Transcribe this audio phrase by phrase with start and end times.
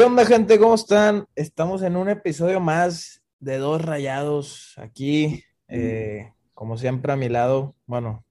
[0.00, 0.58] ¿Qué onda, gente?
[0.58, 1.26] ¿Cómo están?
[1.34, 7.76] Estamos en un episodio más de Dos Rayados aquí, eh, como siempre a mi lado,
[7.84, 8.24] bueno,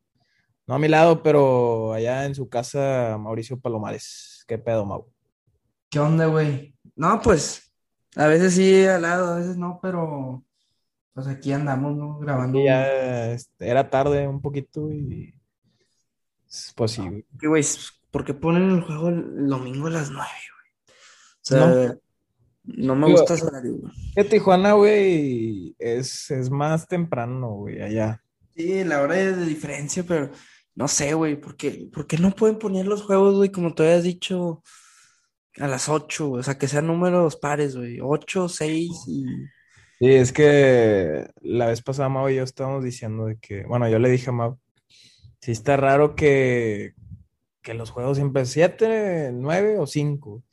[0.65, 4.43] no a mi lado, pero allá en su casa, Mauricio Palomares.
[4.47, 5.13] ¿Qué pedo, Mau?
[5.91, 6.73] ¿Qué onda, güey?
[6.95, 7.71] No, pues,
[8.15, 10.43] a veces sí al lado, a veces no, pero
[11.13, 12.17] pues aquí andamos, ¿no?
[12.17, 12.59] Grabando.
[12.59, 15.35] Y ya este, era tarde un poquito y
[16.75, 17.25] pues sí, güey.
[17.39, 17.63] ¿Qué, güey?
[18.09, 20.58] ¿Por qué ponen el juego el domingo a las nueve, güey?
[21.51, 21.99] No,
[22.63, 23.93] no me digo, gusta ese horario, güey.
[24.15, 28.21] que Tijuana, güey, es, es más temprano, güey, allá.
[28.55, 30.31] Sí, la hora de diferencia, pero
[30.75, 33.83] no sé, güey, ¿por qué, por qué no pueden poner los juegos, güey, como te
[33.83, 34.63] habías dicho,
[35.57, 36.41] a las ocho, güey?
[36.41, 39.25] O sea, que sean números pares, güey, ocho, seis y...
[39.99, 43.99] Sí, es que la vez pasada Mau y yo estábamos diciendo de que, bueno, yo
[43.99, 44.57] le dije a Mau,
[45.41, 46.93] sí está raro que,
[47.61, 50.43] que los juegos siempre siete, nueve o cinco,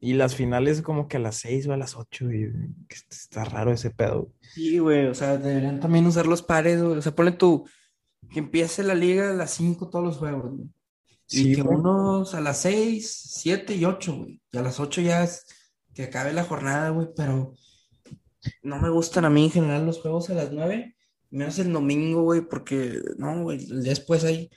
[0.00, 2.50] y las finales como que a las seis o a las ocho, y
[2.88, 4.32] que está raro ese pedo.
[4.40, 6.98] Sí, güey, o sea, deberían también usar los pares, güey.
[6.98, 7.68] O sea, ponle tú,
[8.30, 10.68] que empiece la liga a las 5 todos los juegos, güey.
[11.30, 11.76] Y Sí, que güey.
[11.78, 14.40] unos a las 6, 7 y 8, güey.
[14.52, 15.46] Y a las 8 ya es
[15.94, 17.54] que acabe la jornada, güey, pero
[18.62, 20.96] no me gustan a mí en general los juegos a las 9,
[21.30, 24.48] menos el domingo, güey, porque, no, güey, después hay,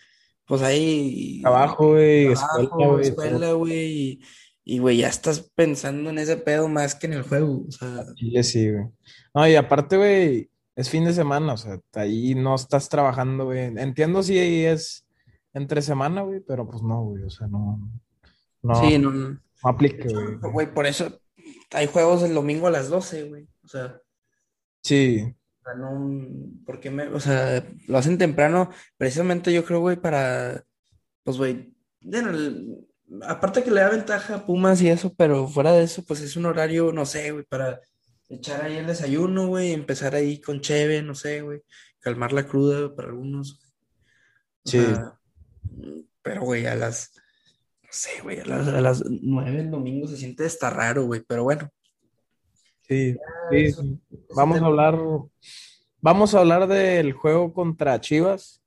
[0.45, 4.19] pues hay Trabajo, güey, escuela, güey, escuela, güey,
[4.63, 8.05] y, güey, ya estás pensando en ese pedo más que en el juego, o sea,
[8.15, 8.85] Chile sí, güey.
[9.33, 13.59] No, y aparte, güey, es fin de semana, o sea, ahí no estás trabajando, güey.
[13.77, 15.05] Entiendo si ahí es
[15.53, 17.79] entre semana, güey, pero pues no, güey, o sea, no,
[18.61, 19.39] no, sí, no no, no.
[19.63, 20.53] aplica, güey.
[20.53, 21.19] Güey, por eso
[21.71, 23.47] hay juegos el domingo a las 12, güey.
[23.63, 23.99] O sea,
[24.83, 26.21] Sí, o sea, no,
[26.65, 30.63] ¿por qué me, o sea, lo hacen temprano, precisamente yo creo, güey, para,
[31.23, 32.31] pues, güey, bueno,
[33.23, 36.35] aparte que le da ventaja a Pumas y eso, pero fuera de eso, pues es
[36.35, 37.81] un horario, no sé, güey, para
[38.29, 41.61] echar ahí el desayuno, güey, empezar ahí con cheve, no sé, güey,
[41.99, 43.59] calmar la cruda para algunos.
[44.63, 44.85] Sí.
[46.21, 47.11] pero, güey, a las,
[47.81, 51.21] no sé, güey, a las, a las nueve el domingo se siente hasta raro, güey,
[51.27, 51.69] pero bueno.
[52.87, 53.13] Sí,
[53.49, 53.83] sí, Eso,
[54.35, 54.99] Vamos a hablar,
[55.99, 58.60] vamos a hablar del juego contra Chivas,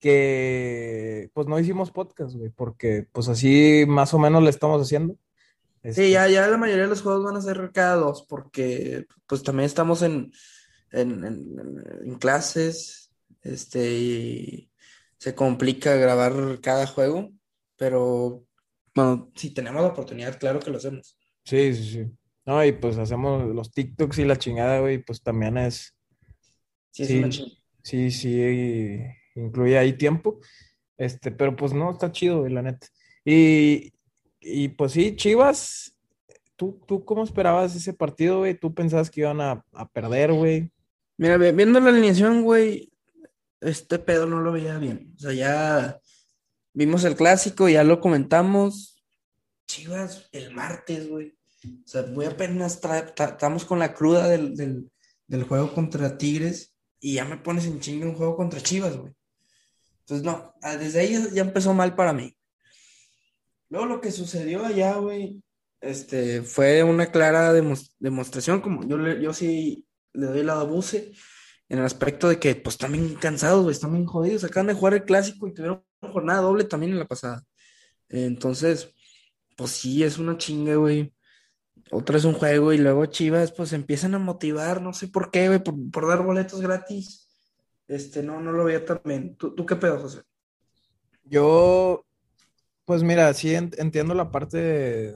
[0.00, 5.14] que pues no hicimos podcast, güey, porque pues así más o menos le estamos haciendo.
[5.14, 9.06] Sí, Este, ya, ya la mayoría de los juegos van a ser cada dos, porque
[9.26, 10.32] pues también estamos en,
[10.92, 14.70] en, en- en clases, este, y
[15.18, 17.30] se complica grabar cada juego,
[17.76, 18.44] pero
[18.94, 21.16] bueno, si tenemos la oportunidad, claro que lo hacemos.
[21.44, 22.12] sí, sí, sí.
[22.46, 25.94] No, y pues hacemos los TikToks y la chingada, güey, pues también es,
[26.90, 27.30] Sí, es una
[27.82, 28.30] sí, sí,
[29.34, 30.40] sí, incluye ahí tiempo.
[30.96, 32.86] Este, pero pues no, está chido, güey, la neta.
[33.24, 33.92] Y,
[34.40, 35.96] y pues sí, Chivas,
[36.56, 38.58] ¿tú, tú cómo esperabas ese partido, güey?
[38.58, 40.70] ¿Tú pensabas que iban a, a perder, güey?
[41.16, 42.92] Mira, viendo la alineación, güey,
[43.60, 45.14] este pedo no lo veía bien.
[45.16, 46.00] O sea, ya
[46.72, 49.02] vimos el clásico, ya lo comentamos.
[49.66, 51.36] Chivas el martes, güey.
[51.64, 52.80] O sea, muy apenas
[53.18, 54.90] estamos con la cruda del, del,
[55.26, 59.12] del juego contra Tigres y ya me pones en chinga un juego contra Chivas, güey.
[60.08, 62.34] Entonces, no, ah, desde ahí ya, empezó mal para mí.
[63.68, 65.42] Luego lo que sucedió allá, güey,
[65.82, 71.12] este, fue una clara demos- demostración, como yo, le- yo sí le doy la abuse
[71.68, 74.94] en el aspecto de que, pues, bien cansados, güey, están bien jodidos, acaban de jugar
[74.94, 77.44] el clásico y tuvieron una jornada doble también en la pasada.
[78.08, 78.94] Entonces,
[79.58, 81.12] pues sí, es una chinga, güey.
[81.90, 85.48] Otra es un juego y luego Chivas, pues, empiezan a motivar, no sé por qué,
[85.48, 87.27] güey, por dar boletos gratis.
[87.88, 89.34] Este, no, no lo veía también.
[89.36, 90.22] ¿Tú, tú qué pedo, José?
[91.24, 92.04] Yo,
[92.84, 95.14] pues mira, sí en- entiendo la parte de-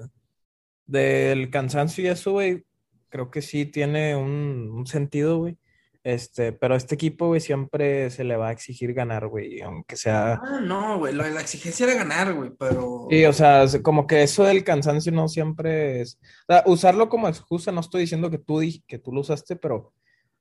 [0.86, 2.64] del cansancio y eso, güey.
[3.08, 5.58] Creo que sí tiene un, un sentido, güey.
[6.04, 9.94] Este, pero a este equipo, güey, siempre se le va a exigir ganar, güey, aunque
[9.94, 10.32] sea...
[10.42, 13.06] Ah, no, güey, la exigencia era ganar, güey, pero...
[13.08, 16.18] Sí, o sea, como que eso del cansancio no siempre es...
[16.48, 19.76] O sea, usarlo como excusa, no estoy diciendo que tú, que tú lo usaste, pero,
[19.76, 19.92] o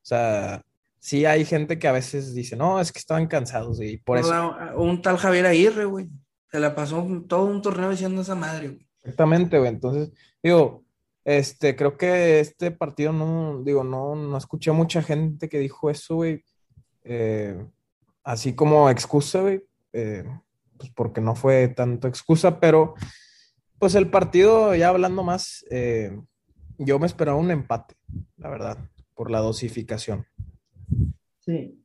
[0.02, 0.64] sea,
[1.02, 4.28] sí hay gente que a veces dice, no, es que estaban cansados y por Pero
[4.28, 4.78] eso...
[4.78, 6.10] un tal Javier Aguirre, güey.
[6.50, 8.88] Se la pasó todo un torneo diciendo esa madre, güey.
[9.00, 9.70] Exactamente, güey.
[9.70, 10.12] Entonces,
[10.44, 10.86] digo,
[11.26, 16.16] este, creo que este partido no, digo, no, no escuché mucha gente que dijo eso,
[16.16, 16.46] güey.
[17.04, 17.66] eh,
[18.24, 19.64] así como excusa, güey.
[19.94, 20.24] eh,
[20.78, 22.96] pues porque no fue tanto excusa, pero
[23.80, 26.16] pues el partido, ya hablando más, eh,
[26.78, 27.96] yo me esperaba un empate,
[28.38, 28.78] la verdad,
[29.16, 30.26] por la dosificación.
[31.40, 31.78] Sí.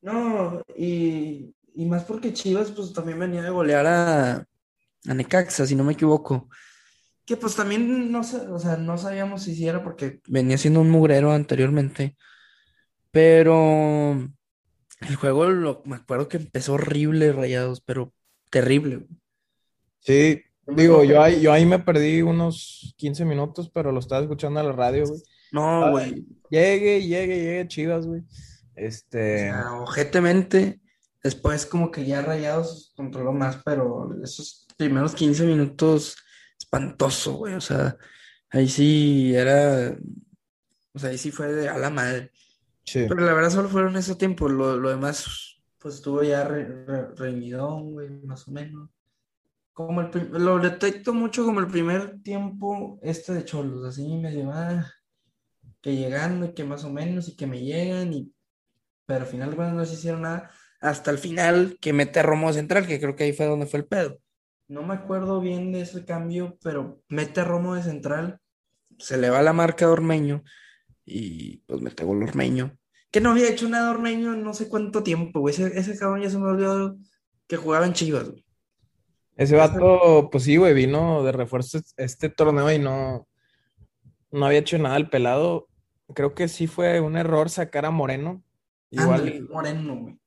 [0.00, 4.36] No, y, y más porque Chivas, pues también venía de golear a,
[5.06, 6.48] a Necaxa, si no me equivoco.
[7.24, 11.32] que pues también no, o sea, no sabíamos si era porque venía siendo un mugrero
[11.32, 12.16] anteriormente.
[13.10, 14.12] Pero
[15.00, 18.12] el juego, lo, me acuerdo que empezó horrible, Rayados, pero
[18.50, 19.06] terrible.
[20.00, 24.60] Sí, digo, yo ahí, yo ahí me perdí unos 15 minutos, pero lo estaba escuchando
[24.60, 25.20] en la radio, güey.
[25.52, 26.26] No, güey.
[26.50, 28.22] Llegue, llegue, llegue, chivas, güey.
[28.74, 29.50] Este.
[29.50, 30.80] O sea, objetamente,
[31.22, 36.16] después como que ya Rayados controló más, pero esos primeros 15 minutos,
[36.58, 37.54] espantoso, güey.
[37.54, 37.96] O sea,
[38.50, 39.96] ahí sí era.
[40.92, 42.32] O sea, ahí sí fue de a la madre.
[42.84, 43.04] Sí.
[43.08, 44.48] Pero la verdad solo fueron ese tiempo.
[44.48, 48.90] Lo, lo demás, pues estuvo ya reñidón, güey, más o menos.
[49.72, 54.70] Como el lo detecto mucho como el primer tiempo este de Cholos, así me lleva
[54.70, 54.92] ah,
[55.80, 58.32] que llegando y que más o menos y que me llegan y
[59.06, 62.86] pero al final no se hicieron nada hasta el final que mete a Romo central,
[62.86, 64.18] que creo que ahí fue donde fue el pedo.
[64.68, 68.38] No me acuerdo bien de ese cambio, pero mete a Romo de central,
[68.98, 70.44] se le va la marca de Ormeño
[71.04, 72.76] y pues mete gol Ormeño.
[73.10, 75.54] Que no había hecho nada Ormeño en no sé cuánto tiempo, güey.
[75.54, 76.96] Ese, ese cabrón ya se me olvidó
[77.46, 78.44] que jugaba en Chivas, güey.
[79.36, 83.28] Ese vato, pues sí, güey, vino de refuerzo este torneo y no,
[84.30, 85.68] no había hecho nada el pelado.
[86.14, 88.42] Creo que sí fue un error sacar a Moreno.
[88.90, 90.18] Igual, Moreno, güey.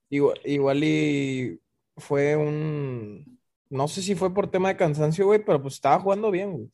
[0.46, 1.60] Igual, y
[1.98, 3.40] fue un.
[3.70, 6.72] No sé si fue por tema de cansancio, güey, pero pues estaba jugando bien, güey.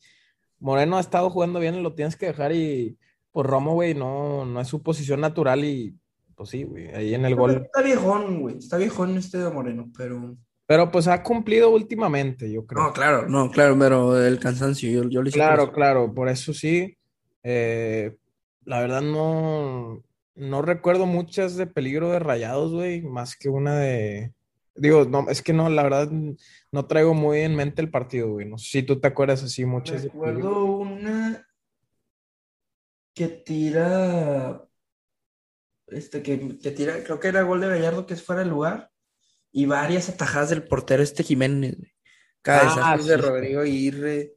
[0.58, 2.98] Moreno ha estado jugando bien, lo tienes que dejar y
[3.30, 5.94] pues Romo, güey, no, no es su posición natural y
[6.34, 7.62] pues sí, güey, ahí en el gol.
[7.64, 10.36] Está viejón, güey, está viejón este de Moreno, pero.
[10.66, 12.82] Pero pues ha cumplido últimamente, yo creo.
[12.82, 16.97] No, claro, no, claro, pero el cansancio, yo, yo le Claro, claro, por eso sí.
[17.42, 18.16] Eh,
[18.64, 20.02] la verdad no,
[20.34, 24.32] no recuerdo muchas de peligro de rayados, güey, más que una de.
[24.74, 26.10] Digo, no, es que no, la verdad
[26.70, 28.48] no traigo muy en mente el partido, güey.
[28.48, 30.04] No sé si tú te acuerdas así muchas.
[30.04, 31.46] Recuerdo una
[33.14, 34.64] que tira.
[35.88, 38.90] Este, que, que tira, creo que era gol de Gallardo que es fuera de lugar
[39.50, 41.76] y varias atajadas del portero este Jiménez,
[42.42, 44.34] Cada ah, de Rodrigo Aguirre.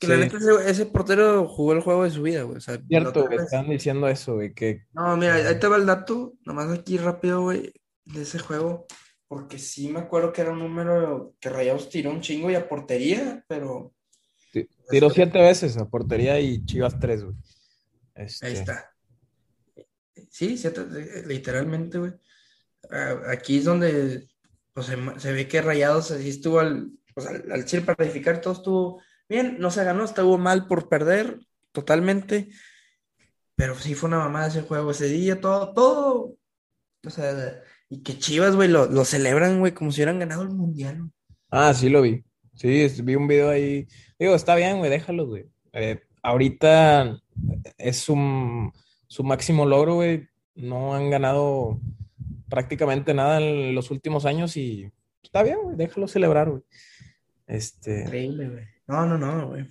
[0.00, 2.56] Que la neta, ese, portero jugó el juego de su vida, güey.
[2.56, 4.86] O sea, Cierto, güey, están diciendo eso, güey, que...
[4.94, 7.74] No, mira, ahí te va el dato, nomás aquí rápido, güey,
[8.06, 8.86] de ese juego.
[9.28, 12.66] Porque sí me acuerdo que era un número que Rayados tiró un chingo y a
[12.66, 13.92] portería, pero...
[14.88, 17.36] tiró este siete veces a portería y Chivas tres, güey.
[18.14, 18.52] Ahí este.
[18.52, 18.90] está.
[20.30, 20.80] Sí, siete,
[21.26, 22.12] literalmente, güey.
[23.28, 24.28] Aquí es donde
[24.72, 24.86] pues,
[25.18, 29.02] se, ve que Rayados así estuvo al, pues, al, al Chile para edificar, todo estuvo
[29.30, 31.38] bien, no se ganó, estuvo mal por perder
[31.72, 32.50] totalmente,
[33.54, 36.34] pero sí fue una mamada ese juego ese día, todo, todo,
[37.06, 40.50] o sea, y que Chivas, güey, lo, lo celebran, güey, como si hubieran ganado el
[40.50, 41.10] Mundial.
[41.48, 42.24] Ah, sí lo vi,
[42.54, 43.86] sí, vi un video ahí,
[44.18, 45.46] digo, está bien, güey, déjalo, güey.
[45.72, 47.16] Eh, ahorita
[47.78, 48.72] es su,
[49.06, 51.80] su máximo logro, güey, no han ganado
[52.48, 54.90] prácticamente nada en los últimos años y
[55.22, 56.62] está bien, güey, déjalo celebrar, güey.
[57.46, 58.02] Este...
[58.02, 58.79] Increíble, güey.
[58.90, 59.68] No, no, no, güey.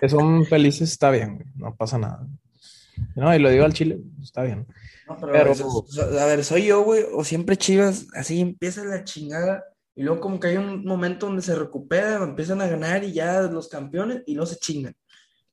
[0.00, 2.26] que son felices, está bien, güey, no pasa nada.
[3.14, 4.66] No, y lo digo al chile, está bien.
[5.06, 5.52] No, pero,
[6.18, 9.64] a ver, soy yo, güey, o siempre Chivas, así empieza la chingada
[9.94, 13.42] y luego como que hay un momento donde se recupera, empiezan a ganar y ya
[13.42, 14.96] los campeones y luego se chingan.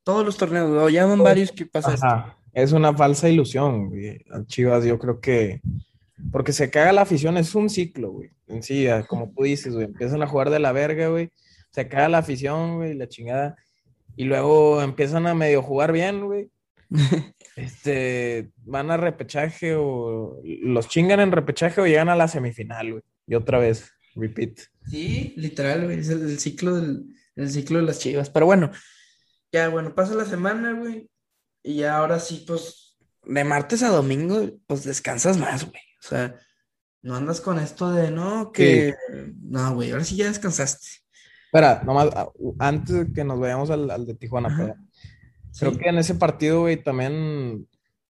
[0.04, 4.24] Todos los torneos, lo llaman varios que pasa Es una falsa ilusión, güey.
[4.46, 5.60] Chivas yo creo que
[6.32, 8.30] porque se caga la afición, es un ciclo, güey.
[8.48, 11.32] En sí, como tú dices, güey, empiezan a jugar de la verga, güey.
[11.78, 13.56] Se caga la afición, güey, la chingada.
[14.16, 16.50] Y luego empiezan a medio jugar bien, güey.
[17.56, 23.04] este, van a repechaje o los chingan en repechaje o llegan a la semifinal, güey.
[23.28, 24.58] Y otra vez, repeat.
[24.90, 27.06] Sí, literal, güey, es el, ciclo del
[27.36, 28.32] el ciclo de las chivas.
[28.32, 28.72] Pero bueno,
[29.52, 31.12] ya, bueno, pasa la semana, güey.
[31.62, 35.84] Y ya ahora sí, pues, de martes a domingo, pues descansas más, güey.
[36.04, 36.36] O sea,
[37.04, 38.96] no andas con esto de no, que.
[39.44, 41.06] No, güey, ahora sí ya descansaste.
[41.48, 44.76] Espera, nomás, ah, antes de que nos vayamos al, de Tijuana,
[45.58, 47.68] creo que en ese partido, güey, también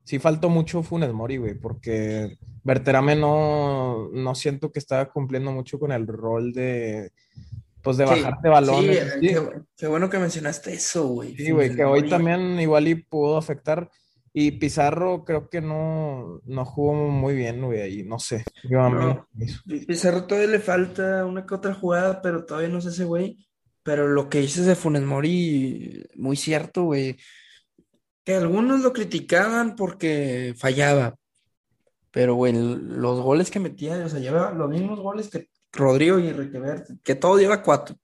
[0.06, 5.80] sí faltó mucho Funes Mori, güey, porque Berterame no, no siento que estaba cumpliendo mucho
[5.80, 7.12] con el rol de,
[7.82, 9.13] pues, de bajarte balones.
[9.20, 9.42] Sí, Qué,
[9.75, 11.36] qué, bueno que mencionaste eso, güey.
[11.36, 13.92] Sí, güey, que hoy también igual y pudo afectar.
[14.38, 18.44] Y Pizarro creo que no, no jugó muy bien, güey, ahí, no sé.
[18.70, 19.48] Yo a mí
[19.88, 23.48] Pizarro todavía le falta una que otra jugada, pero todavía no sé ese güey.
[23.82, 27.15] Pero lo que dices de Funes Mori, muy cierto, güey.
[28.25, 31.15] Que algunos lo criticaban porque fallaba.
[32.12, 36.34] Pero, güey, los goles que metía, o sea, lleva los mismos goles que Rodrigo y
[36.34, 37.96] Requever, que todo lleva cuatro.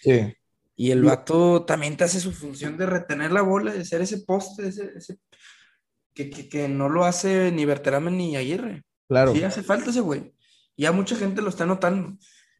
[0.00, 0.32] Sí.
[0.76, 4.18] Y el vato también te hace su función de retener la bola, de ser ese
[4.18, 5.18] poste, ese, ese-
[6.14, 8.82] que, que- que no lo hace ni Berterame ni Aguirre.
[9.08, 9.32] Claro.
[9.34, 10.34] Sí hace falta ese güey.
[10.76, 12.16] Ya mucha gente lo está notando.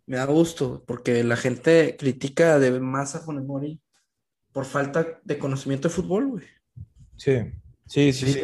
[0.07, 3.81] Me da gusto, porque la gente critica de más a Funes Mori
[4.53, 6.45] por falta de conocimiento de fútbol, güey.
[7.17, 7.39] Sí,
[7.87, 8.41] sí, sí,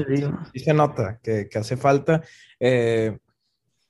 [0.52, 2.22] sí se nota que, que hace falta.
[2.60, 3.18] Eh,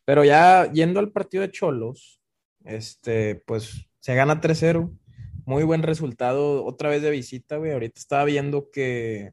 [0.04, 2.20] pero ya yendo al partido de Cholos,
[2.64, 4.90] este, pues se gana 3-0.
[5.44, 7.72] Muy buen resultado, otra vez de visita, güey.
[7.72, 9.32] Ahorita estaba viendo que,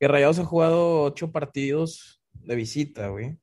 [0.00, 3.38] que Rayados ha jugado ocho partidos de visita, güey.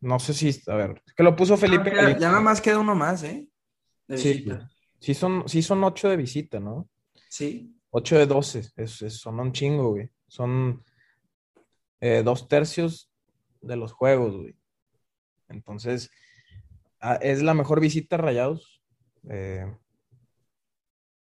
[0.00, 1.92] No sé si, a ver, que lo puso Felipe.
[1.92, 3.46] Ah, ya, ya nada más queda uno más, ¿eh?
[4.06, 4.70] De Sí, visita.
[5.00, 6.88] sí son, sí son ocho de visita, ¿no?
[7.28, 7.74] Sí.
[7.90, 10.10] 8 de 12, es, es- son un chingo, güey.
[10.26, 10.82] Son
[12.00, 13.10] eh, dos tercios
[13.60, 14.56] de los juegos, güey.
[15.48, 16.10] Entonces,
[17.00, 18.82] ah, es la mejor visita a Rayados.
[19.30, 19.66] Eh,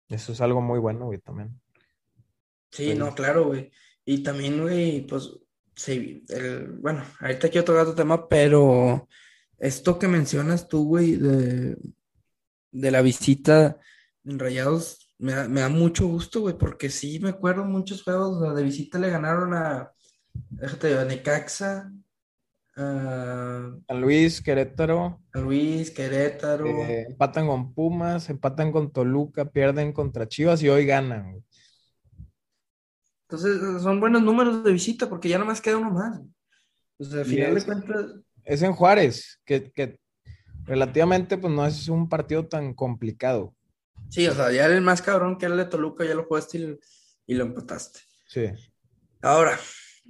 [0.09, 1.61] eso es algo muy bueno, güey, también.
[2.71, 2.95] Sí, Sí.
[2.99, 3.71] no, claro, güey.
[4.05, 5.31] Y también, güey, pues,
[5.77, 9.09] sí, el, bueno, ahorita quiero tocar otro tema, pero
[9.59, 11.77] esto que mencionas tú, güey, de,
[12.73, 13.79] de la visita
[14.25, 18.55] en Rayados, me da, me da mucho gusto, güey, porque sí me acuerdo muchos juegos
[18.55, 19.93] de visita le ganaron a,
[20.51, 21.93] déjate, a Necaxa,
[22.75, 26.67] a, Luis, Querétaro, a Luis, Querétaro.
[26.67, 31.45] eh, empatan con Pumas, empatan con Toluca, pierden contra Chivas y hoy ganan, güey.
[33.33, 36.21] Entonces, son buenos números de visita porque ya nomás queda uno más.
[36.99, 38.07] O sea, al Y final de es- cuentas,
[38.45, 39.99] Es en Juárez, que, que
[40.65, 43.55] relativamente pues no es un partido tan complicado.
[44.11, 46.59] Sí, o sea, ya el más cabrón que era el de Toluca, ya lo jugaste
[46.59, 46.79] y,
[47.27, 48.01] y lo empataste.
[48.27, 48.47] Sí.
[49.23, 49.59] Ahora,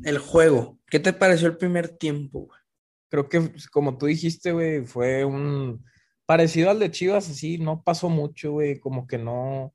[0.02, 0.80] el juego.
[0.88, 2.60] ¿Qué te pareció el primer tiempo, güey?
[3.08, 5.84] Creo que, como tú dijiste, güey, fue un
[6.26, 9.72] parecido al de Chivas, así, no pasó mucho, güey, como que no.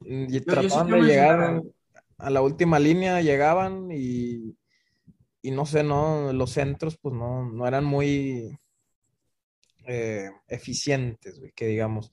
[0.00, 1.62] y yo sí trataban de llegar mencionar-
[2.18, 4.56] a la última línea, llegaban y,
[5.42, 8.58] y no sé, no, los centros, pues no, no eran muy
[9.86, 12.12] eh, eficientes, güey, que digamos.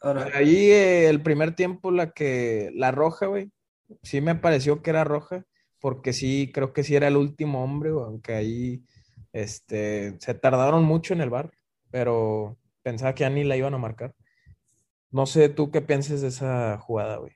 [0.00, 3.50] Ahora, Ahí eh, el primer tiempo, la que, la roja, güey,
[4.02, 5.44] sí me pareció que era roja,
[5.80, 8.84] porque sí, creo que sí era el último hombre, güey, aunque ahí
[9.32, 11.50] este, se tardaron mucho en el bar,
[11.90, 14.14] pero pensaba que ya ni la iban a marcar.
[15.10, 17.32] No sé tú qué pienses de esa jugada, güey.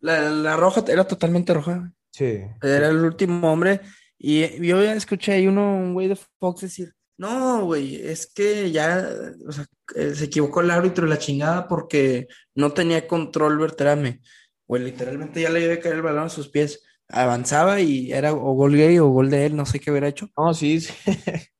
[0.00, 1.92] La, la roja era totalmente roja.
[2.10, 3.80] Sí, Era el último hombre.
[4.18, 8.70] Y yo ya escuché ahí uno, un güey de Fox decir, no, güey, es que
[8.70, 9.08] ya,
[9.46, 14.20] o sea, eh, se equivocó el árbitro y la chingada porque no tenía control Berterame.
[14.66, 16.82] Güey, literalmente ya le iba a caer el balón a sus pies.
[17.08, 20.28] Avanzaba y era o gol gay o gol de él, no sé qué hubiera hecho.
[20.36, 20.92] no, sí, sí.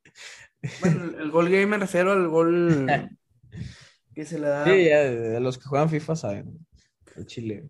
[0.80, 2.86] Bueno, el, gol gay me refiero al gol
[4.14, 4.64] que se le da.
[4.64, 6.66] Sí, ya, los que juegan FIFA saben,
[7.14, 7.68] el Chile.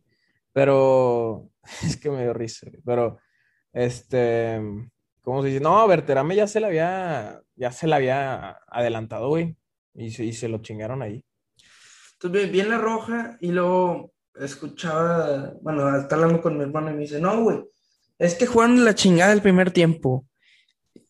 [0.56, 1.50] Pero
[1.84, 3.18] es que me dio risa, pero
[3.74, 4.58] este,
[5.20, 5.60] ¿cómo se dice?
[5.60, 9.54] No, Berterame ya se la había, ya se la había adelantado, güey,
[9.92, 11.22] y se, y se lo chingaron ahí.
[12.14, 16.94] Entonces vi- en la roja y luego escuchaba, bueno, está hablando con mi hermano y
[16.94, 17.62] me dice, no, güey,
[18.18, 20.26] es que jugaron la chingada el primer tiempo.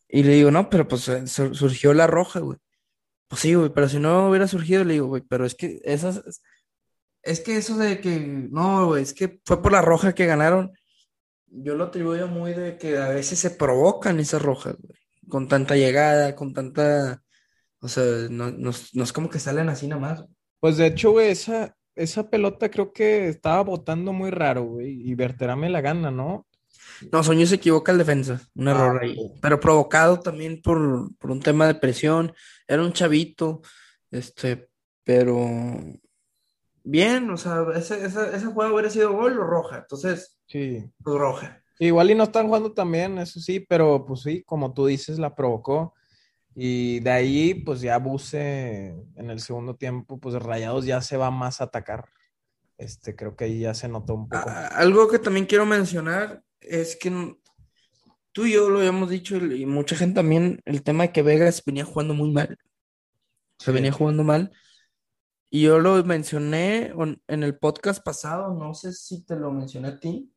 [0.08, 2.58] Y le digo, no, pero pues eh, sur- surgió la roja, güey.
[3.28, 6.42] Pues sí, güey, pero si no hubiera surgido, le digo, güey, pero es que esas,
[7.26, 8.18] es que eso de que,
[8.50, 10.72] no, güey, es que fue por la roja que ganaron,
[11.48, 15.76] yo lo atribuyo muy de que a veces se provocan esas rojas, güey, con tanta
[15.76, 17.22] llegada, con tanta,
[17.80, 20.24] o sea, no, no es- no es como que salen así nada más.
[20.60, 25.14] Pues de hecho, güey, esa, esa pelota creo que estaba botando muy raro, güey, y
[25.14, 26.46] Berterame la gana, ¿no?
[27.12, 29.16] No, Soñó se equivoca el defensa, un Ah, error ahí.
[29.42, 32.32] Pero provocado también por, por un tema de presión.
[32.66, 33.60] Era un chavito,
[34.10, 34.68] este,
[35.04, 35.36] pero
[36.86, 39.78] bien, o sea, ese, esa, esa jugada hubiera sido gol o roja.
[39.78, 40.84] Entonces, Sí.
[41.02, 41.62] pues roja.
[41.78, 45.34] Igual y no están jugando también, eso sí, pero pues sí, como tú dices, la
[45.34, 45.94] provocó.
[46.54, 51.30] Y de ahí, pues ya Buse en el segundo tiempo, pues Rayados ya se va
[51.30, 52.06] más a atacar.
[52.78, 54.44] Este, creo que ahí ya se notó un poco.
[54.48, 57.36] Ah, algo que también quiero mencionar es que
[58.32, 61.22] tú y yo lo habíamos dicho y y mucha gente también, el tema de que
[61.22, 62.56] Vegas venía jugando muy mal.
[63.58, 63.72] Se Sí.
[63.72, 64.52] venía jugando mal.
[65.50, 69.88] Y yo lo mencioné on- en el podcast pasado, no sé si te lo mencioné
[69.88, 70.32] a ti,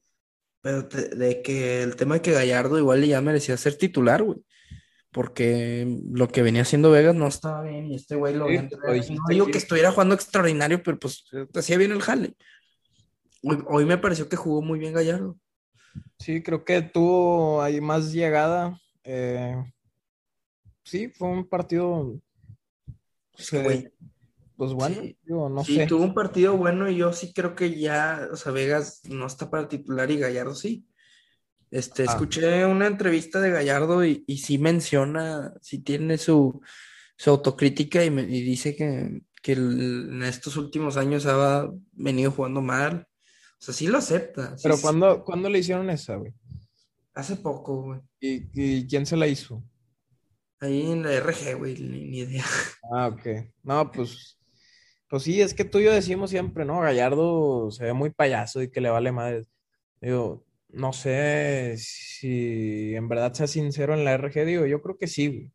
[0.61, 4.39] pero te- de que el tema de que Gallardo igual ya merecía ser titular, güey.
[5.11, 8.77] Porque lo que venía haciendo Vegas no estaba bien y este güey lo Sí, dijiste
[9.15, 11.25] No digo que estuviera jugando extraordinario, pero pues
[11.55, 12.35] hacía bien el jale.
[13.41, 15.35] Hoy, hoy me pareció que jugó muy bien Gallardo.
[16.19, 18.79] Sí, creo que tuvo ahí más llegada.
[19.03, 19.55] eh,
[20.83, 22.19] sí, fue un partido.
[23.35, 23.91] Se- güey,
[24.59, 25.17] pues bueno, Sí.
[25.23, 25.87] digo, no Sí, sé.
[25.87, 29.49] tuvo un partido bueno y yo sí creo que ya, o sea, Vegas no está
[29.49, 30.85] para titular y Gallardo sí.
[31.71, 32.11] Este, Ah.
[32.11, 36.59] escuché una entrevista de Gallardo y, y sí menciona, sí tiene su,
[37.15, 42.31] su autocrítica y, me- y dice que, que el- en estos últimos años ha venido
[42.31, 43.07] jugando mal.
[43.59, 44.57] O sea, sí lo acepta.
[44.57, 44.81] sí, Pero sí.
[44.81, 46.33] ¿cuándo, ¿cuándo le hicieron esa, güey?
[47.13, 48.01] Hace poco, güey.
[48.19, 49.63] ¿Y, y quién se la hizo?
[50.59, 52.43] Ahí en la RG, güey, ni, ni idea.
[52.91, 53.27] Ah, ok.
[53.63, 54.37] No, pues,
[55.09, 56.79] pues sí, es que tú y yo decimos siempre, ¿no?
[56.81, 59.45] Gallardo se ve muy payaso y que le vale madre.
[60.01, 65.07] Digo, no sé si en verdad sea sincero en la RG, digo, yo creo que
[65.07, 65.51] sí, güey.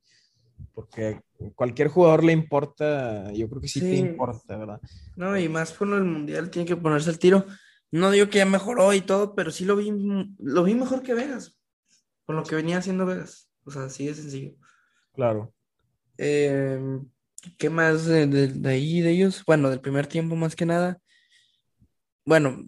[0.72, 1.20] Porque
[1.54, 3.96] cualquier jugador le importa, yo creo que sí te Sí.
[3.98, 4.80] importa, ¿verdad?
[5.16, 7.44] No, y más por el mundial tiene que ponerse el tiro.
[7.92, 9.92] No digo que ya mejoró y todo, pero sí lo vi,
[10.38, 11.56] lo vi mejor que Vegas,
[12.26, 13.48] con lo que venía haciendo Vegas.
[13.64, 14.54] O sea, así de sencillo.
[15.12, 15.54] Claro.
[16.18, 16.80] Eh,
[17.58, 19.42] ¿qué más de, de- de ahí de ellos?
[19.46, 20.98] Bueno, del primer tiempo más que nada.
[22.26, 22.62] Bueno,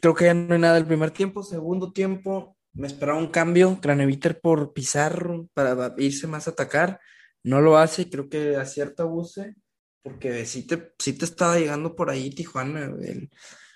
[0.00, 1.42] creo que ya no hay nada del primer tiempo.
[1.42, 3.78] Segundo tiempo, me esperaba un cambio.
[3.80, 7.00] Craneviter por Pizarro para irse más a atacar.
[7.44, 9.54] No lo hace, creo que acierta Buse,
[10.02, 13.30] porque sí te, sí te estaba llegando por ahí Tijuana, el-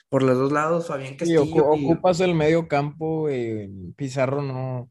[0.09, 1.45] por los dos lados, Fabián Castillo.
[1.77, 3.71] y- ocupas el medio campo, güey.
[3.97, 4.91] Pizarro no,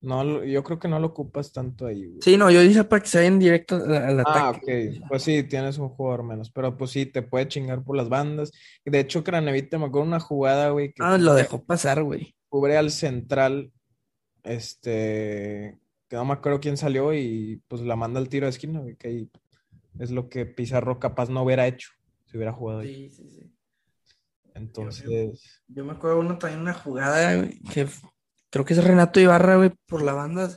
[0.00, 2.18] no, yo creo que no lo ocupas tanto ahí, güey.
[2.22, 4.98] Sí, no, yo dije para que se vayan directo al, Ah, ataque.
[5.00, 5.08] ok.
[5.08, 8.52] Pues sí, tienes un jugador menos, pero pues sí, te puede chingar por las bandas.
[8.84, 12.36] De hecho, Cranevita me acuerdo una jugada, güey, que Ah, lo dejó pasar, güey.
[12.48, 13.72] cubre al central,
[14.44, 18.80] este, que no me acuerdo quién salió y pues la manda al tiro de esquina,
[18.80, 19.30] güey, que ahí
[19.98, 21.90] es lo que Pizarro capaz no hubiera hecho
[22.26, 23.10] si hubiera jugado ahí.
[23.10, 23.52] Sí, sí, sí.
[24.54, 27.86] Entonces, Yo me acuerdo uno también una jugada, güey, que
[28.56, 30.56] creo que es Renato Ibarra, güey, por la banda.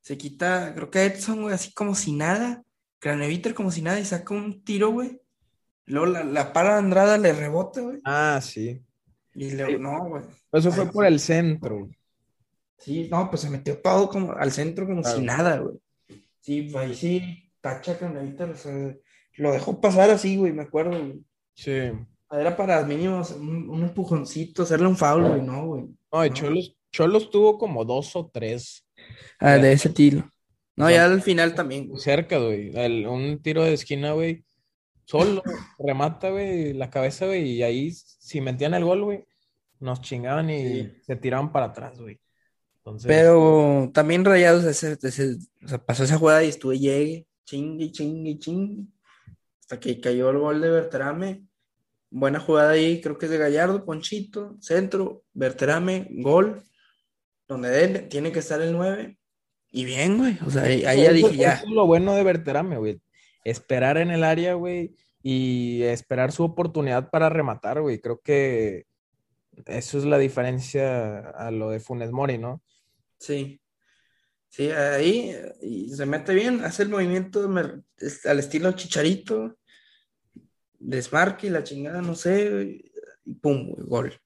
[0.00, 2.62] Se quita, creo que Edson, güey, así como si nada.
[2.98, 5.20] Craneviter como si nada y saca un tiro, güey.
[5.86, 8.00] Luego la, la para Andrada le rebota, güey.
[8.04, 8.82] ah, sí.
[9.34, 9.76] Y le, Sí.
[9.78, 10.22] no, güey.
[10.52, 11.78] Eso fue Ay, por el centro.
[11.80, 11.98] güey.
[12.78, 15.16] Sí, no, pues se metió todo como al centro como Claro.
[15.18, 15.76] si nada, güey.
[16.40, 18.94] Sí, ahí sí, tacha Craneviter, o sea,
[19.36, 21.22] lo dejó pasar así, güey, me acuerdo, güey.
[21.54, 21.72] Sí.
[22.30, 25.84] Era para mínimo un, un empujoncito, hacerle un foul, güey, no, güey.
[26.12, 26.34] No, y No.
[26.34, 28.86] Cholos, Cholos tuvo como dos o tres
[29.40, 30.30] Ah, de ese tiro.
[30.76, 32.00] No, ya al final también, güey.
[32.00, 32.70] cerca, güey.
[32.74, 34.44] El- un tiro de esquina, güey.
[35.04, 35.42] Solo
[35.78, 37.42] remata, güey, la cabeza, güey.
[37.50, 39.24] Y ahí, si metían el gol, güey,
[39.80, 40.92] nos chingaban y Sí.
[41.02, 42.20] se tiraban para atrás, güey.
[42.78, 47.90] Entonces, Pero también Rayados, ese, ese- o sea, pasó esa jugada y estuve llegue, chingue,
[47.90, 48.84] chingue, chingue,
[49.60, 51.44] hasta que cayó el gol de Berterame.
[52.10, 56.62] Buena jugada ahí, creo que es de Gallardo, Ponchito, centro, Berterame, gol,
[57.48, 59.18] donde él tiene que estar el 9.
[59.70, 61.54] Y bien, güey, o sea, ahí, ahí ya dije, ya.
[61.54, 63.00] eso es lo bueno de Berterame, güey.
[63.44, 68.00] Esperar en el área, güey, y esperar su oportunidad para rematar, güey.
[68.00, 68.86] Creo que
[69.66, 72.62] eso es la diferencia a lo de Funes Mori, ¿no?
[73.18, 73.60] Sí.
[74.48, 77.50] Sí, ahí y se mete bien, hace el movimiento
[78.24, 79.58] al estilo Chicharito,
[80.78, 82.82] desmarque y la chingada, no sé,
[83.26, 84.20] y pum, güey, gol.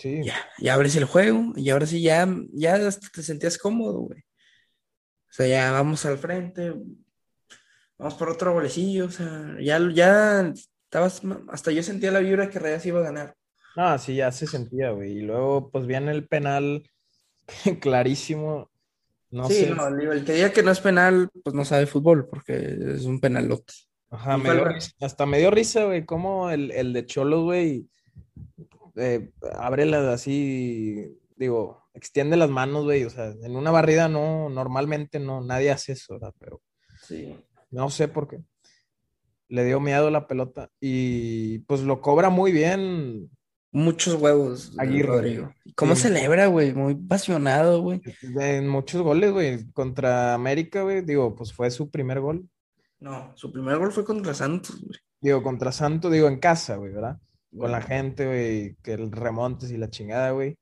[0.00, 0.22] Sí.
[0.24, 4.20] Ya, ya abres el juego y ahora sí ya, ya hasta te sentías cómodo, güey.
[4.20, 6.72] O sea, ya vamos al frente,
[7.98, 10.52] vamos por otro golecillo, o sea, ya, ya
[10.84, 13.36] estabas, hasta yo sentía la vibra que Reyes iba a ganar.
[13.76, 15.18] No, sí, ya se sentía, güey.
[15.18, 16.82] Y luego, pues viene el penal
[17.80, 18.70] clarísimo.
[19.30, 19.70] No Sí, sé.
[19.70, 22.54] no, el que diga que no es penal, pues no sabe fútbol, porque
[22.96, 23.74] es un penalote.
[24.10, 24.64] Ajá, me dio
[25.00, 27.86] hasta me dio risa, güey, como el, el de Cholos, güey,
[28.96, 35.18] eh, ábrelas así, digo, extiende las manos, güey, o sea, en una barrida no, normalmente
[35.18, 36.34] no, nadie hace eso, ¿verdad?
[36.38, 36.60] Pero
[37.02, 37.34] Sí.
[37.70, 38.42] no sé por qué.
[39.48, 43.30] Le dio miedo la pelota y pues lo cobra muy bien
[43.72, 45.06] Muchos huevos, Aguirre.
[45.06, 45.54] Rodrigo.
[45.64, 46.02] ¿Y ¿Cómo Sí.
[46.02, 46.74] celebra, güey?
[46.74, 48.00] Muy apasionado, güey.
[48.40, 52.48] en muchos goles, güey, contra América, güey, digo, pues fue su primer gol.
[52.98, 54.98] No, su primer gol fue contra Santos, güey.
[55.20, 57.18] Digo, contra Santos, digo, en casa, güey, ¿verdad?
[57.56, 60.56] Con la gente, güey, que el remontes y la chingada, güey.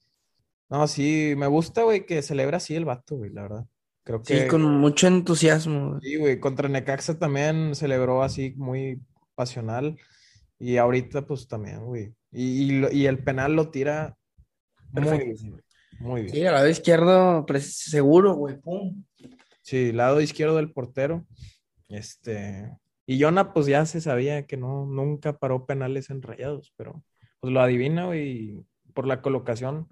[0.70, 3.66] No, sí, me gusta, güey, que celebra así el vato, güey, la verdad.
[4.04, 5.90] Creo Sí, que con mucho entusiasmo.
[5.90, 6.00] güey.
[6.02, 9.00] sí, güey, contra Necaxa también celebró así muy
[9.34, 9.98] pasional.
[10.58, 12.14] Y ahorita, pues también, güey.
[12.32, 14.16] Y, y, el penal lo tira
[14.92, 15.36] muy bien,
[16.00, 16.34] muy bien.
[16.34, 19.04] Sí, al lado izquierdo, pre- seguro, güey, pum.
[19.62, 21.26] Sí, lado izquierdo del portero.
[21.88, 22.70] Este.
[23.10, 27.02] Y Jonah, pues ya se sabía que no, nunca paró penales en rayados, pero
[27.40, 29.88] pues lo adivina, y por la colocación,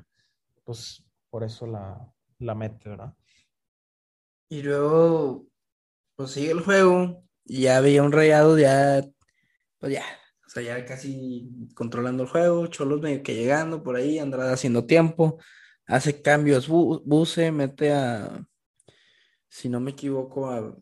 [0.64, 3.14] pues por eso la, la mete, ¿verdad?
[4.50, 5.46] Y luego,
[6.14, 7.24] pues sigue el juego.
[7.46, 9.02] Y ya veía un rayado ya
[9.78, 10.04] pues ya,
[10.46, 14.84] o sea, ya casi controlando el juego, Cholos medio que llegando por ahí, Andrada haciendo
[14.84, 15.38] tiempo,
[15.86, 18.46] hace cambios, Buse mete a,
[19.48, 20.76] si no me equivoco, a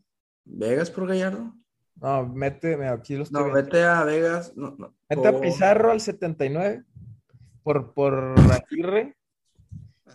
[0.45, 1.55] Vegas por Gallardo.
[2.05, 4.55] No, mete, aquí los No, mete a Vegas.
[4.55, 4.77] No,
[5.09, 6.85] Mete a Pizarro al 79
[7.63, 9.17] por, por Aguirre.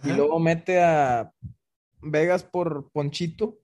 [0.04, 1.34] Y luego mete a
[2.00, 3.58] Vegas por Ponchito.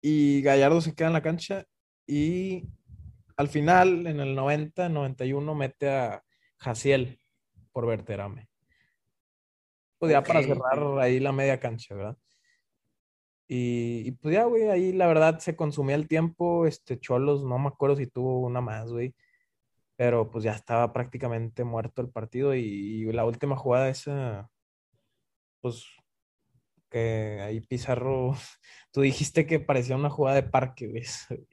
[0.00, 1.64] Y Gallardo se queda en la cancha.
[2.06, 2.68] Y
[3.36, 6.22] al final, en el 90, 91, mete a
[6.58, 7.18] Jaciel
[7.72, 8.48] por Verterame.
[9.98, 12.16] Pues ya para cerrar ahí la media cancha, ¿verdad?
[13.46, 16.66] Y, pues ya, güey, ahí la verdad se consumía el tiempo.
[16.66, 19.14] Este Cholos, no me acuerdo si tuvo una más, güey.
[19.96, 22.54] Pero pues ya estaba prácticamente muerto el partido.
[22.54, 24.50] Y, la última jugada esa,
[25.60, 25.84] pues
[26.90, 28.34] que ahí Pizarro,
[28.92, 31.04] tú dijiste que parecía una jugada de parque, güey.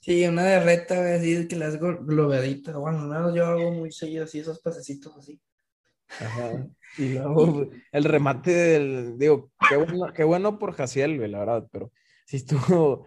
[0.00, 2.76] Sí, una de reta, güey, así que las globaditas.
[2.76, 5.40] Bueno, nada, yo hago muy seguido así esos pasecitos así.
[6.20, 6.52] Ajá.
[6.98, 11.68] Y luego el remate del, digo, qué bueno, qué bueno por Jaciel, güey, la verdad,
[11.72, 11.92] pero
[12.26, 13.06] sí estuvo,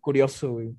[0.00, 0.74] curioso, güey.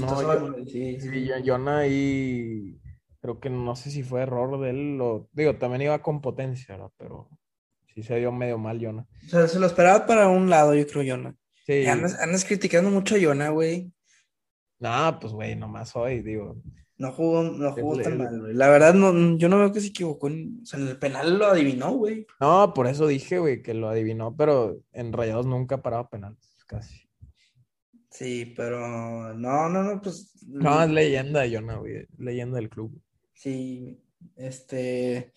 [0.00, 1.30] No, sí, sí.
[1.44, 2.80] Jonah ahí
[3.20, 6.76] creo que no sé si fue error de él, o, digo, también iba con potencia,
[6.76, 6.92] ¿no?
[6.98, 7.30] pero
[7.94, 9.06] sí se dio medio mal Jonah.
[9.24, 11.34] O sea, se lo esperaba para un lado, yo creo, Jonah.
[11.64, 11.86] Sí.
[11.86, 13.90] Andas, andas criticando mucho a Jonah, güey.
[14.78, 16.60] No, pues, güey, nomás hoy, digo.
[16.96, 18.54] No jugó, no jugó tan mal, güey.
[18.54, 20.28] La verdad, no, yo no veo que se equivocó.
[20.28, 22.24] o sea, en el penal lo adivinó, güey.
[22.40, 27.08] No, por eso dije, güey, que lo adivinó, pero en Rayados nunca paraba penales, casi.
[28.10, 30.36] Sí, pero no, no, no, pues.
[30.46, 32.06] No, es leyenda, Jonah, güey.
[32.16, 32.96] Leyenda del club.
[33.32, 34.00] Sí,
[34.36, 35.32] este.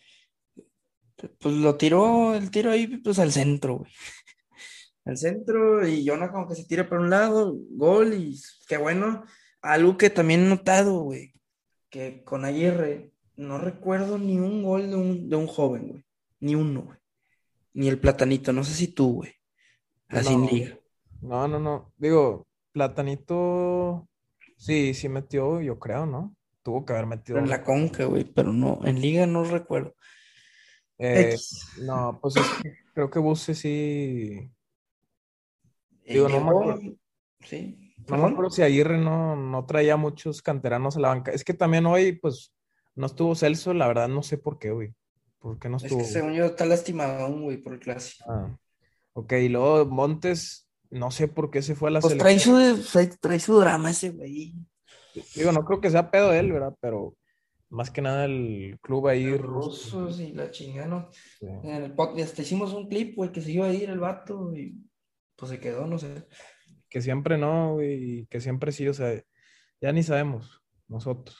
[1.39, 3.91] Pues lo tiró, el tiro ahí, pues al centro, güey.
[5.05, 9.23] Al centro, y Jonah como que se tira por un lado, gol, y qué bueno.
[9.61, 11.36] Algo que también he notado, güey
[11.89, 16.05] que con Aguirre no recuerdo ni un gol de un, de un joven, güey.
[16.39, 16.97] Ni uno, güey.
[17.73, 19.33] Ni el platanito, no sé si tú, güey.
[20.09, 20.79] Así no, liga.
[21.21, 21.93] No, no, no.
[21.97, 24.07] Digo, platanito,
[24.57, 26.35] sí, sí metió, yo creo, ¿no?
[26.63, 27.37] Tuvo que haber metido.
[27.39, 29.95] en la conca, güey, pero no, en liga no recuerdo.
[30.97, 31.37] Eh,
[31.81, 34.51] no, pues es que creo que Buse sí.
[36.05, 36.97] Digo, no me
[37.45, 37.86] Sí.
[38.09, 41.31] No me acuerdo si Aguirre no, no traía muchos canteranos a la banca.
[41.31, 42.53] Es que también hoy, pues,
[42.95, 44.93] no estuvo Celso, la verdad no sé por qué, güey.
[45.39, 45.99] ¿Por qué no estuvo?
[45.99, 48.25] Es que según yo está lastimado aún, güey, por el clásico.
[48.29, 48.57] Ah.
[49.13, 52.55] Ok, y luego Montes, no sé por qué se fue a la pues selección.
[52.55, 54.55] Trae su, trae su drama ese güey.
[55.35, 56.75] Digo, no creo que sea pedo él, ¿verdad?
[56.79, 57.15] Pero
[57.69, 59.25] más que nada el club ahí.
[59.25, 61.09] Los rusos y la chingada,
[61.41, 64.77] En el podcast hicimos un clip, güey, que se iba a ir el vato y
[65.35, 66.27] pues se quedó, no sé
[66.89, 69.23] que siempre no, güey, y que siempre sí, o sea,
[69.81, 71.37] ya ni sabemos, nosotros.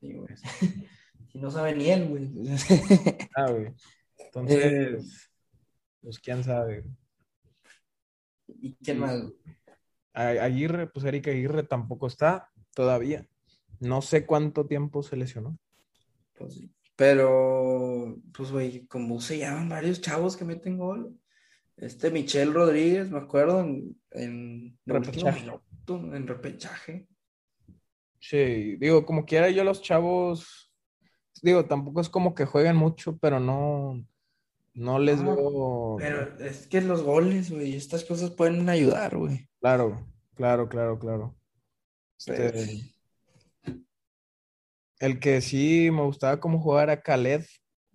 [0.00, 0.34] Sí, güey.
[1.32, 2.30] si no sabe ni él, güey.
[3.36, 3.74] ah, güey.
[4.18, 5.30] Entonces,
[6.00, 6.84] pues quién sabe.
[8.46, 9.22] ¿Y quién más?
[10.12, 13.26] Aguirre, pues Erika Aguirre tampoco está todavía.
[13.80, 15.58] No sé cuánto tiempo se lesionó.
[16.34, 16.70] Pues sí.
[16.96, 21.18] Pero, pues, güey, como se llaman varios chavos que meten gol.
[21.76, 25.44] Este Michel Rodríguez, me acuerdo, en, en repechaje.
[25.88, 27.08] en repechaje.
[28.20, 30.72] Sí, digo, como quiera yo los chavos,
[31.42, 34.02] digo, tampoco es como que jueguen mucho, pero no,
[34.72, 35.96] no les veo.
[35.98, 39.48] Pero es que los goles, güey, estas cosas pueden ayudar, güey.
[39.60, 41.36] Claro, claro, claro, claro.
[42.18, 42.94] Este,
[45.00, 47.44] el que sí me gustaba como jugar a Khaled,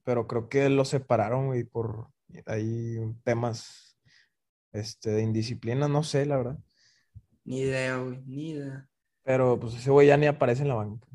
[0.04, 2.10] pero creo que lo separaron, güey, por
[2.46, 3.98] hay temas
[4.72, 6.60] este, de indisciplina, no sé, la verdad.
[7.44, 8.88] Ni idea, güey, ni idea.
[9.24, 11.08] Pero pues ese güey ya ni aparece en la banca.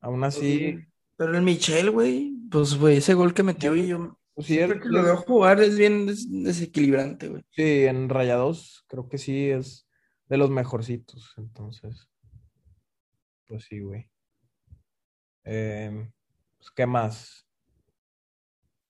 [0.00, 0.78] Aún así.
[1.16, 4.18] pero el Michel, güey, pues güey, ese gol que metió y yo.
[4.34, 7.44] Pues sí, que lo veo jugar es bien desequilibrante, güey.
[7.50, 9.86] Sí, en Rayados creo que sí es
[10.28, 12.08] de los mejorcitos, entonces.
[13.46, 14.08] Pues sí, güey.
[15.44, 16.10] Em,
[16.56, 17.46] pues, ¿qué más?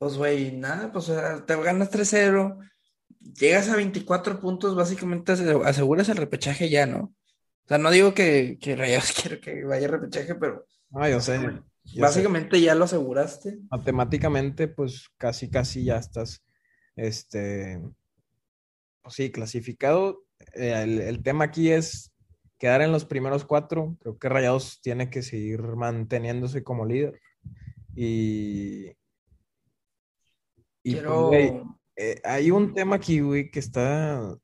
[0.00, 1.12] Pues, güey, nada, pues
[1.46, 2.56] te ganas 3-0,
[3.38, 7.00] llegas a 24 puntos, básicamente aseguras el repechaje ya, ¿no?
[7.00, 10.64] O sea, no digo que, que Rayos quiero que vaya a repechaje, pero.
[10.94, 11.38] Ah, yo sé.
[11.98, 13.58] básicamente ya lo aseguraste.
[13.70, 16.42] Matemáticamente, pues casi, casi ya estás,
[16.96, 17.78] este,
[19.02, 20.24] pues sí, clasificado.
[20.54, 22.10] Eh, el, el, tema aquí es
[22.56, 23.98] quedar en los primeros cuatro.
[24.00, 27.20] Creo que Rayados tiene que seguir manteniéndose como líder.
[27.94, 28.96] Y,
[30.82, 31.52] y pues,
[31.96, 34.36] eh, hay un tema aquí, güey, que está,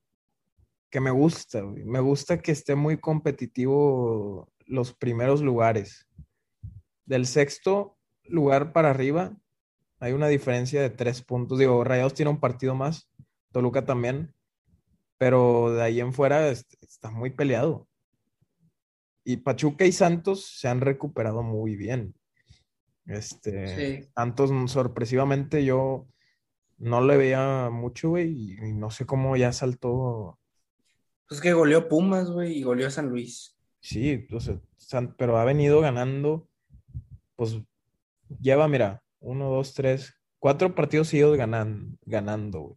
[0.91, 1.85] que me gusta, güey.
[1.85, 6.07] Me gusta que esté muy competitivo los primeros lugares.
[7.05, 9.37] Del sexto lugar para arriba
[10.01, 11.59] hay una diferencia de tres puntos.
[11.59, 13.09] Digo, Rayados tiene un partido más,
[13.53, 14.35] Toluca también,
[15.17, 17.89] pero de ahí en fuera está muy peleado.
[19.25, 22.15] Y Pachuca y Santos se han recuperado muy bien.
[23.07, 26.07] Este, Santos sorpresivamente yo
[26.79, 30.39] no le veía mucho, güey, y, no sé cómo ya saltó.
[31.29, 33.57] Pues que goleó Pumas, güey, y goleó a San Luis.
[33.81, 34.59] Sí, entonces,
[35.17, 36.49] pero ha venido ganando,
[37.37, 37.59] pues
[38.41, 42.77] lleva, mira, uno, dos, tres, cuatro partidos seguidos ganan, ganando, güey.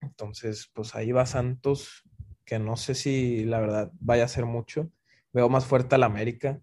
[0.00, 2.02] Entonces, pues ahí va Santos,
[2.44, 4.90] que no sé si la verdad vaya a ser mucho.
[5.32, 6.60] Veo más fuerte al América.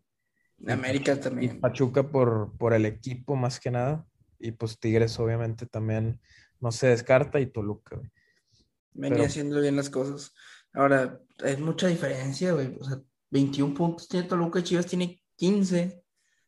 [0.67, 1.56] América también.
[1.56, 4.06] Y Pachuca por, por el equipo más que nada.
[4.39, 6.19] Y pues Tigres obviamente también
[6.60, 8.10] no se descarta y Toluca, güey.
[8.93, 10.34] Venía haciendo bien las cosas.
[10.73, 12.75] Ahora, es mucha diferencia, güey.
[12.80, 16.04] O sea, 21 puntos tiene Toluca y Chivas tiene 15.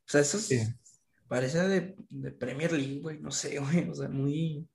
[0.06, 0.38] O sea, eso
[1.28, 3.20] parece de, de, Premier League, güey.
[3.20, 3.90] No sé, güey.
[3.90, 4.68] O sea, muy.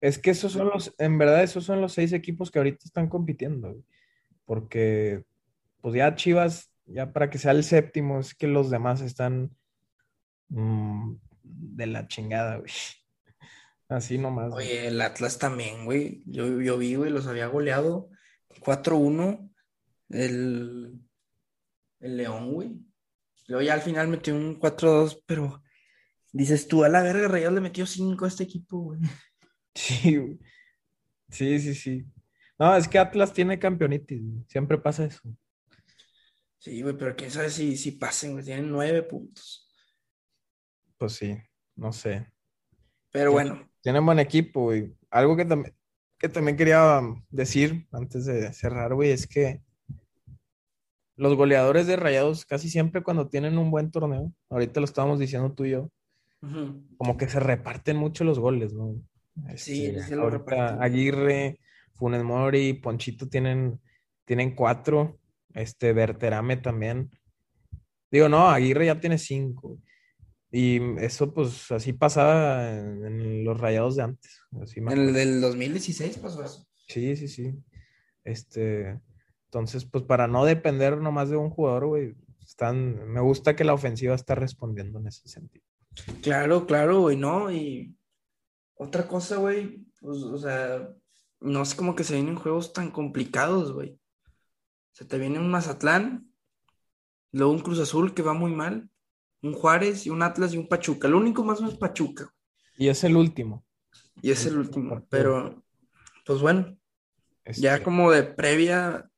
[0.00, 3.08] Es que esos son los, en verdad, esos son los seis equipos que ahorita están
[3.08, 3.84] compitiendo, güey.
[4.44, 5.24] Porque,
[5.80, 9.50] pues ya Chivas, ya para que sea el séptimo, es que los demás están
[10.48, 11.16] mmm,
[11.50, 12.70] de la chingada, güey.
[13.88, 14.52] Así nomás.
[14.52, 16.22] Oye, el Atlas también, güey.
[16.26, 18.10] Yo, yo vi, güey, los había goleado
[18.60, 19.50] 4-1
[20.10, 21.00] el,
[22.00, 22.76] el León, güey.
[23.46, 25.62] Luego ya al final metió un 4-2, pero
[26.32, 29.00] dices tú, a la verga, Rayos le metió 5 a este equipo, güey.
[29.74, 30.38] Sí, güey.
[31.30, 32.04] Sí, sí, sí.
[32.58, 35.20] No, es que Atlas tiene campeonitis, siempre pasa eso.
[36.58, 38.44] Sí, güey, pero quién sabe si, si pasen, güey.
[38.44, 39.67] Tienen 9 puntos.
[40.98, 41.38] Pues sí,
[41.76, 42.30] no sé.
[43.10, 43.66] Pero bueno.
[43.80, 44.94] Tienen buen equipo, güey.
[45.10, 45.74] Algo que, también
[46.18, 49.62] que también quería decir antes de cerrar, güey, es que
[51.16, 55.52] los goleadores de Rayados casi siempre cuando tienen un buen torneo, ahorita lo estábamos diciendo
[55.52, 55.90] tú y yo,
[56.96, 59.00] como que se reparten mucho los goles, ¿no?
[59.56, 60.82] sí, este, se lo reparten.
[60.82, 61.60] Aguirre,
[61.94, 63.80] Funes Mori, Ponchito tienen,
[64.24, 65.18] tienen cuatro,
[65.54, 67.10] este, Berterame también.
[68.10, 69.78] Digo, no, Aguirre ya tiene cinco.
[70.50, 74.40] Y eso, pues, así pasaba en, los rayados de antes.
[74.76, 76.66] en el del 2016 pasó eso.
[76.86, 77.54] Sí, sí, sí.
[78.24, 78.98] Este,
[79.44, 83.74] entonces, pues, para no depender nomás de un jugador, güey, están, me gusta que la
[83.74, 85.64] ofensiva está respondiendo en ese sentido.
[86.22, 87.52] Claro, claro, güey, ¿no?
[87.52, 87.94] Y
[88.74, 90.88] otra cosa, güey, pues, o sea,
[91.40, 94.00] no sé cómo que se vienen juegos tan complicados, güey.
[94.92, 96.32] Se te viene un Mazatlán,
[97.32, 98.90] luego un Cruz Azul que va muy mal,
[99.42, 101.08] un Juárez y un Atlas y un Pachuca.
[101.08, 102.32] Lo único más no es Pachuca.
[102.76, 103.64] Y es el último.
[104.22, 105.06] Y es el último.
[105.08, 105.62] Pero,
[106.24, 106.76] pues bueno,
[107.44, 109.10] ya este como de previa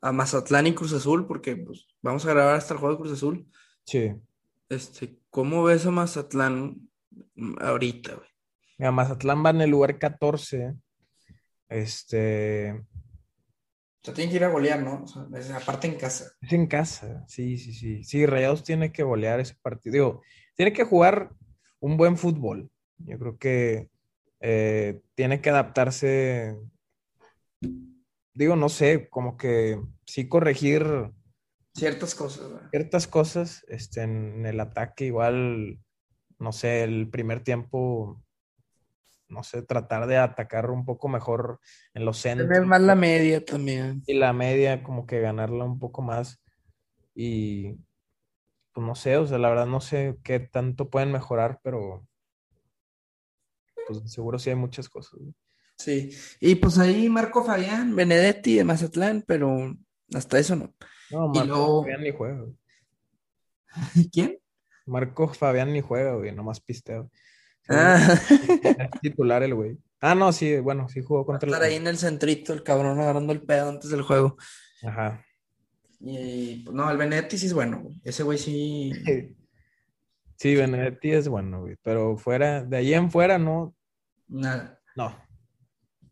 [0.00, 3.12] a Mazatlán y Cruz Azul, porque pues, vamos a grabar hasta el juego de Cruz
[3.12, 3.46] Azul.
[3.84, 4.12] Sí.
[4.68, 6.88] Este, ¿cómo ves a Mazatlán
[7.60, 8.28] ahorita, güey?
[8.78, 10.74] Mira, Mazatlán va en el lugar 14.
[11.68, 12.84] Este,
[14.02, 15.04] o sea, tiene que ir a golear, ¿no?
[15.04, 16.32] O sea, aparte en casa.
[16.40, 18.02] Es en casa, sí, sí, sí.
[18.02, 20.22] Sí, Rayados tiene que golear ese partido.
[20.54, 21.30] tiene que jugar
[21.80, 22.70] un buen fútbol.
[22.96, 23.90] Yo creo que
[24.40, 26.56] eh, tiene que adaptarse.
[28.32, 31.12] Digo, no sé, como que sí corregir
[31.74, 32.50] ciertas cosas.
[32.70, 35.78] Ciertas cosas este, en el ataque, igual,
[36.38, 38.22] no sé, el primer tiempo
[39.30, 41.60] no sé, tratar de atacar un poco mejor
[41.94, 42.48] en los centros.
[42.48, 44.02] Tener más la media también.
[44.06, 46.42] Y la media, como que ganarla un poco más.
[47.14, 47.76] Y
[48.72, 52.06] pues no sé, o sea, la verdad no sé qué tanto pueden mejorar, pero
[53.86, 55.20] pues seguro sí hay muchas cosas.
[55.76, 59.74] Sí, y pues ahí Marco Fabián, Benedetti de Mazatlán, pero
[60.12, 60.74] hasta eso no.
[61.10, 62.44] No, Marco Fabián ni juega.
[64.12, 64.38] ¿Quién?
[64.86, 67.10] Marco Fabián ni juega, güey, nomás pisteo.
[67.70, 68.18] Ah.
[68.28, 69.78] Es titular el güey.
[70.00, 71.54] Ah, no, sí, bueno, sí jugó contra el.
[71.54, 74.36] Estar ahí en el centrito, el cabrón agarrando el pedo antes del juego.
[74.82, 75.24] Ajá.
[76.00, 78.92] Y pues, no, el Benetti sí es bueno, Ese güey sí.
[80.36, 81.76] Sí, Benedetti es bueno, güey.
[81.82, 83.74] Pero fuera, de ahí en fuera, no.
[84.26, 84.80] Nada.
[84.96, 85.14] No.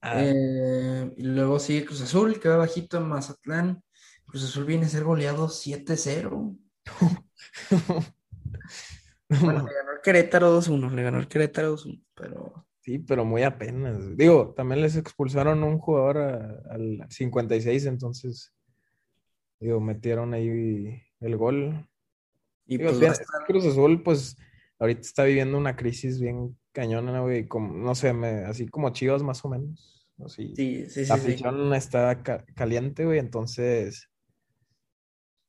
[0.03, 3.83] Eh, y luego sigue Cruz Azul, que va bajito en Mazatlán.
[4.27, 6.59] Cruz Azul viene a ser goleado 7-0.
[9.42, 12.66] Bueno, le ganó el Querétaro 2-1, le ganó el Querétaro 2-1, pero...
[12.80, 14.16] Sí, pero muy apenas.
[14.16, 16.18] Digo, también les expulsaron un jugador
[16.70, 18.54] al 56, entonces,
[19.60, 21.86] digo, metieron ahí el gol.
[22.66, 22.98] Y pues,
[23.46, 24.38] Cruz Azul, pues,
[24.78, 28.10] ahorita está viviendo una crisis bien cañona, güey, como, no sé,
[28.46, 30.08] así como Chivas más o menos.
[30.16, 30.28] ¿no?
[30.28, 31.28] Sí, Sí, sí, la sí, sí.
[31.28, 34.08] afición está ca- caliente, güey, entonces,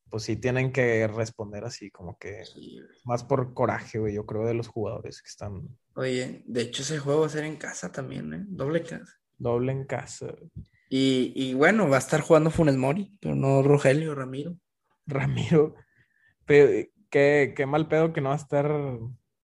[0.10, 4.46] pues sí tienen que responder así, como que Sí, más por coraje, güey, yo creo,
[4.46, 7.92] de los jugadores que están Oye, de hecho ese juego va a ser en casa
[7.92, 8.44] también, ¿eh?
[8.48, 9.14] Doble casa.
[9.38, 10.28] doble en casa.
[10.90, 14.58] Y, y bueno, va a estar jugando Funes Mori, pero no Rogelio Ramiro.
[15.08, 15.76] Ramiro,
[16.46, 18.68] pe- qué, qué mal pedo que no va a estar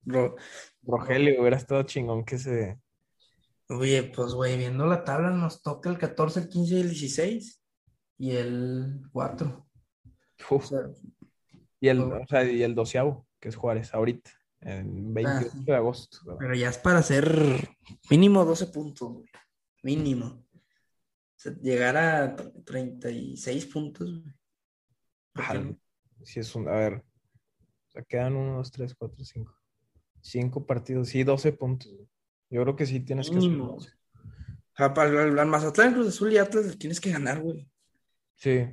[0.07, 0.37] Ro-
[0.83, 2.79] Rogelio, hubiera estado chingón que se...
[3.71, 7.63] Oye, pues güey, viendo la tabla nos toca el 14, el 15 y el 16
[8.19, 9.68] y el 4.
[10.51, 10.81] O Uf, sea,
[11.81, 15.65] y el, o sea, y el doceavo, que es Juárez, ahorita, en 28 sí.
[15.65, 16.19] de agosto.
[16.25, 16.39] ¿verdad?
[16.41, 17.69] pero ya es para hacer
[18.11, 19.29] mínimo 12 puntos, güey.
[19.83, 20.27] Mínimo.
[20.27, 24.35] O sea, llegar a tr- 36 puntos, güey.
[26.25, 29.55] Si es un, a ver, o sea, quedan 1, 2, 3, 4, 5.
[30.21, 31.93] 5 partidos, sí, 12 puntos.
[31.95, 32.09] güey.
[32.51, 33.91] Yo creo que sí tienes que doce.
[34.73, 37.69] O sea, para el, Mazatlán, Cruz Azul y Atlas tienes que ganar, güey.
[38.35, 38.65] Sí,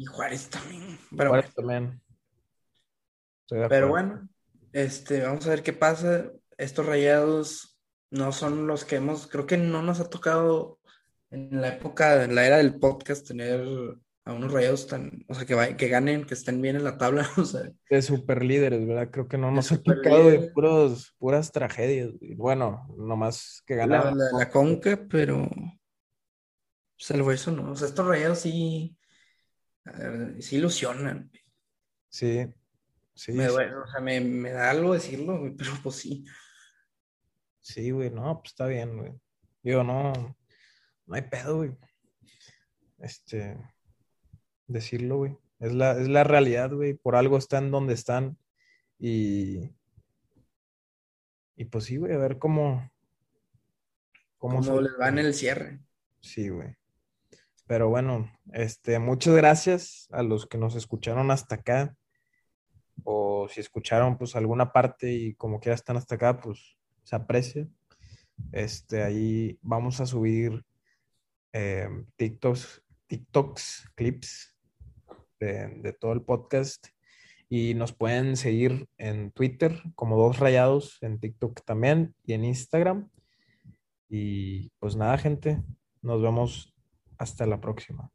[0.00, 0.98] Y Juárez también.
[1.14, 2.00] Pero Juárez también.
[3.50, 4.30] Pero bueno,
[4.72, 6.32] este, vamos a ver qué pasa.
[6.56, 7.78] Estos rayados
[8.10, 10.78] no son los que hemos, creo que no nos ha tocado
[11.30, 13.62] en la época, en la era del podcast, tener
[14.24, 17.28] a unos rayados tan, o sea, que, que ganen, que estén bien en la tabla,
[17.36, 19.10] o sea, De super líderes, ¿verdad?
[19.10, 22.12] Creo que no nos ha tocado de puros, puras tragedias.
[22.38, 24.16] Bueno, nomás que la, ganaron.
[24.16, 25.46] la, la Conca, pero
[26.96, 27.72] salvo eso, no.
[27.72, 28.96] O sea, estos rayados sí,
[29.92, 31.30] ver, sí ilusionan.
[32.08, 32.46] Sí,
[33.14, 36.24] sí, Me, sí, o sea, me, me da algo decirlo, güey, pero pues sí.
[37.60, 39.12] sí, güey, no, pues está bien, güey.
[39.62, 40.12] Digo, no,
[41.06, 41.76] no hay pedo, güey.
[42.98, 43.56] Este,
[44.66, 45.36] decirlo, güey.
[45.58, 46.94] Es la, es la realidad, güey.
[46.94, 48.38] Por algo están donde están.
[48.98, 49.70] Y,
[51.56, 52.90] y pues sí, güey, a ver cómo,
[54.38, 54.82] cómo sale.
[54.82, 55.80] les va en el cierre.
[56.20, 56.76] Sí, güey.
[57.70, 61.94] Pero bueno, este, muchas gracias a los que nos escucharon hasta acá.
[63.04, 67.68] O si escucharon pues alguna parte y como quiera están hasta acá, pues se aprecia.
[68.50, 70.64] Este, ahí vamos a subir
[71.52, 74.56] eh, TikToks, TikToks, clips
[75.38, 76.88] de, de todo el podcast.
[77.48, 83.08] Y nos pueden seguir en Twitter como Dos Rayados, en TikTok también y en Instagram.
[84.08, 85.62] Y pues nada, gente,
[86.02, 86.69] nos vemos
[87.20, 88.10] hasta la próxima.